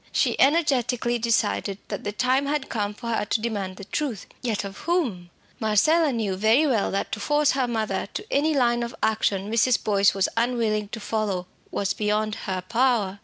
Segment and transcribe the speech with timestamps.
[0.11, 4.25] She energetically decided that the time had come for her to demand the truth.
[4.41, 5.29] Yet, of whom?
[5.59, 9.83] Marcella knew very well that to force her mother to any line of action Mrs.
[9.83, 13.19] Boyce was unwilling to follow, was beyond her power.